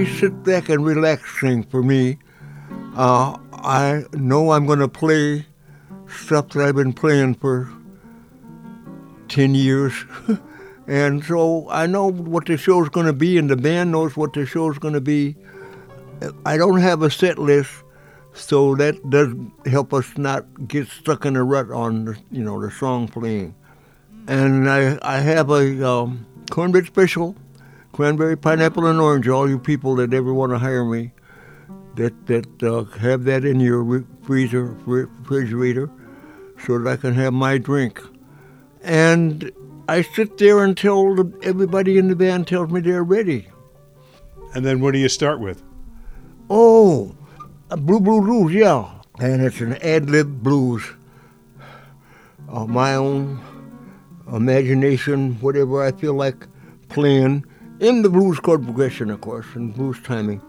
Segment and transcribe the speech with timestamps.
[0.00, 2.16] very sit back and relax thing for me.
[2.96, 5.46] Uh, I know I'm going to play
[6.08, 7.68] stuff that I've been playing for
[9.28, 9.92] 10 years.
[10.86, 14.32] and so I know what the show's going to be, and the band knows what
[14.32, 15.36] the show's going to be.
[16.46, 17.70] I don't have a set list,
[18.32, 19.34] so that does
[19.66, 23.54] help us not get stuck in a rut on you know the song playing.
[24.26, 27.36] And I I have a um, cornbread special
[27.92, 29.28] cranberry, pineapple, and orange.
[29.28, 31.12] All you people that ever want to hire me,
[31.96, 35.90] that that uh, have that in your freezer, refrigerator,
[36.64, 38.00] so that I can have my drink.
[38.82, 39.52] And
[39.88, 43.48] I sit there until the, everybody in the band tells me they're ready.
[44.54, 45.62] And then what do you start with?
[46.48, 47.14] Oh,
[47.70, 48.90] a blue blue blues, yeah.
[49.18, 50.82] And it's an ad lib blues
[52.48, 53.40] of my own
[54.32, 56.46] imagination, whatever I feel like
[56.88, 57.44] playing
[57.80, 60.40] in the blues chord progression, of course, and blues timing.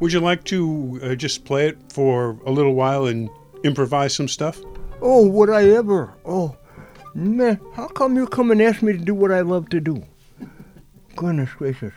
[0.00, 3.30] Would you like to uh, just play it for a little while and
[3.62, 4.60] improvise some stuff?
[5.00, 6.12] Oh, would I ever?
[6.24, 6.56] Oh,
[7.14, 10.02] man, how come you come and ask me to do what I love to do?
[11.16, 11.92] Goodness gracious.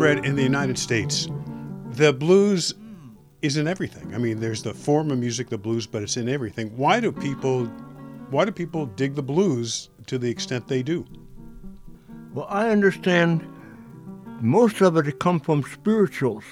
[0.00, 1.28] In the United States,
[1.90, 2.74] the blues
[3.42, 4.14] is in everything.
[4.14, 6.74] I mean, there's the form of music, the blues, but it's in everything.
[6.74, 7.66] Why do people,
[8.30, 11.04] why do people dig the blues to the extent they do?
[12.32, 13.46] Well, I understand
[14.40, 16.44] most of it come from spirituals.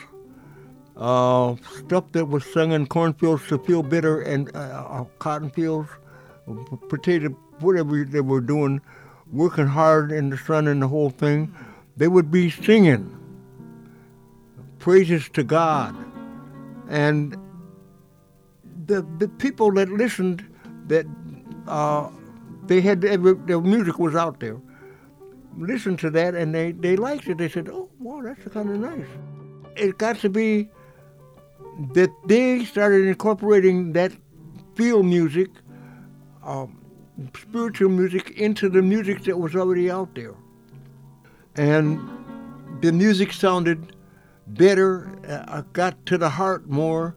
[0.98, 5.88] Uh, stuff that was sung in cornfields to feel bitter and uh, uh, cotton fields,
[6.91, 7.30] potato,
[7.60, 8.82] whatever they were doing,
[9.32, 11.53] working hard in the sun and the whole thing.
[11.97, 13.17] They would be singing
[14.78, 15.94] praises to God.
[16.89, 17.37] And
[18.87, 20.44] the, the people that listened,
[20.87, 21.06] that
[21.66, 22.11] uh,
[22.66, 24.59] they had every, their music was out there,
[25.56, 27.39] listened to that and they, they liked it.
[27.39, 29.06] They said, oh, wow, that's kind of nice.
[29.77, 30.69] It got to be
[31.93, 34.12] that they started incorporating that
[34.75, 35.49] field music,
[36.45, 36.81] um,
[37.37, 40.34] spiritual music, into the music that was already out there.
[41.56, 42.00] And
[42.81, 43.95] the music sounded
[44.54, 47.16] better, uh, got to the heart more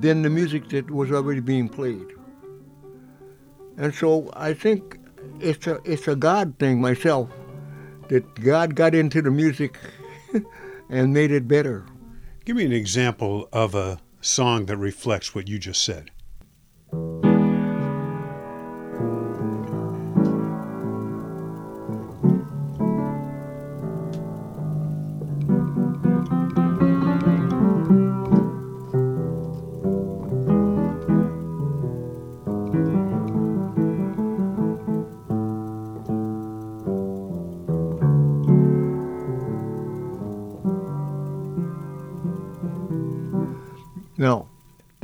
[0.00, 2.06] than the music that was already being played.
[3.76, 4.98] And so I think
[5.40, 7.30] it's a it's a God thing myself
[8.08, 9.78] that God got into the music
[10.88, 11.86] and made it better.
[12.44, 16.10] Give me an example of a song that reflects what you just said.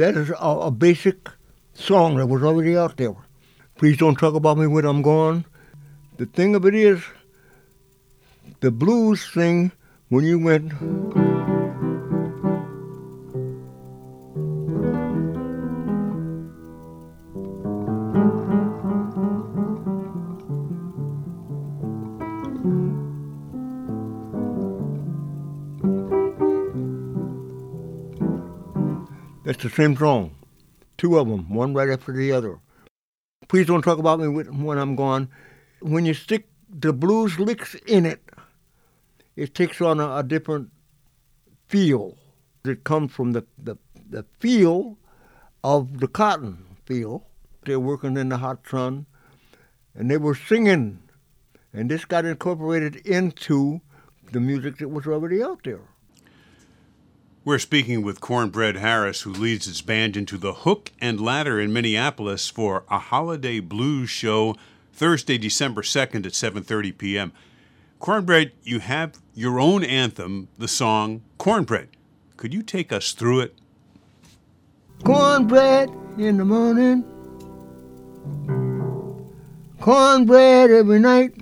[0.00, 1.28] That is a, a basic
[1.74, 3.14] song that was already out there.
[3.76, 5.44] Please don't talk about me when I'm gone.
[6.16, 7.02] The thing of it is,
[8.60, 9.72] the blues thing,
[10.08, 11.29] when you went.
[29.50, 30.36] It's the same song,
[30.96, 32.60] two of them, one right after the other.
[33.48, 35.28] Please don't talk about me when I'm gone.
[35.80, 38.22] When you stick the blues licks in it,
[39.34, 40.70] it takes on a, a different
[41.66, 42.16] feel.
[42.64, 43.76] It comes from the, the,
[44.08, 44.98] the feel
[45.64, 47.26] of the cotton feel.
[47.64, 49.06] They're working in the hot sun,
[49.96, 51.02] and they were singing,
[51.72, 53.80] and this got incorporated into
[54.30, 55.88] the music that was already out there.
[57.42, 61.72] We're speaking with Cornbread Harris, who leads his band into the Hook and Ladder in
[61.72, 64.56] Minneapolis for a holiday blues show
[64.92, 67.32] Thursday, December 2nd at 7:30 p.m.
[67.98, 71.88] Cornbread, you have your own anthem, the song Cornbread.
[72.36, 73.54] Could you take us through it?
[75.02, 75.88] Cornbread
[76.18, 77.02] in the morning,
[79.80, 81.32] cornbread every night,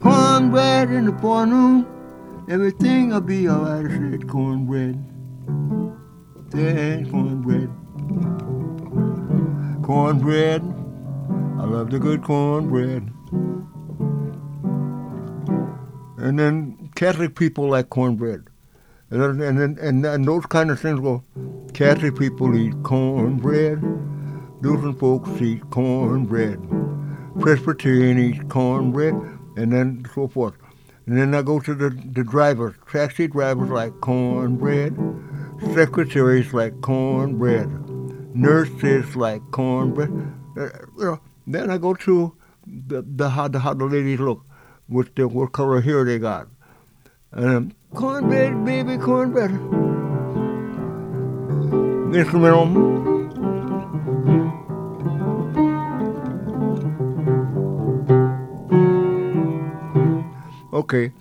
[0.00, 1.99] cornbread in the forenoon.
[2.50, 4.98] Everything'll be alright, I said cornbread.
[6.50, 7.70] Said cornbread.
[9.84, 10.60] Cornbread.
[11.60, 13.08] I love the good cornbread.
[16.18, 18.48] And then Catholic people like cornbread.
[19.10, 21.22] And then, and, and, and those kind of things go,
[21.72, 23.80] Catholic people eat cornbread.
[24.60, 26.58] Lutheran folks eat cornbread.
[27.38, 29.14] Presbyterian eat cornbread.
[29.56, 30.54] And then so forth.
[31.06, 32.74] And then I go to the, the drivers.
[32.90, 34.96] Taxi drivers like cornbread.
[35.74, 37.68] Secretaries like cornbread.
[38.34, 40.10] Nurses like cornbread.
[40.56, 40.68] Uh,
[40.98, 42.36] you know, then I go to
[42.66, 44.44] the, the how, the how the ladies look,
[44.88, 46.48] with the what color hair they got.
[47.32, 49.50] Um, cornbread, baby, cornbread.
[52.14, 53.19] Instrumental.
[60.92, 61.12] Okay.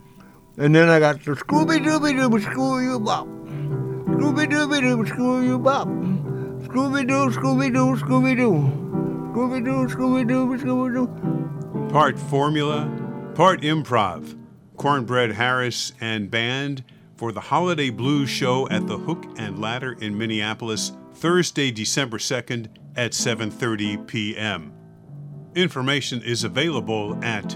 [0.57, 3.27] And then I got the Scooby Dooby Doo Screw You Bop.
[3.27, 5.87] Scooby Dooby Doo Screw You Bop.
[5.87, 8.51] Scooby Doo, Scooby Doo, Scooby Doo.
[9.31, 11.89] Scooby Doo, Scooby Doo, Scooby Doo.
[11.93, 12.89] Part formula,
[13.35, 14.35] part improv.
[14.75, 16.83] Cornbread Harris and band
[17.15, 22.69] for the Holiday Blues Show at the Hook and Ladder in Minneapolis, Thursday, December 2nd
[22.95, 24.73] at 7:30 p.m.
[25.53, 27.55] Information is available at